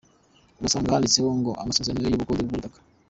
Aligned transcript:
Urasanga 0.59 0.95
handitseho 0.95 1.29
ngo 1.39 1.51
‘amazezerano 1.61 2.07
y’ubukode 2.09 2.41
bw’ubutaka‘. 2.43 2.79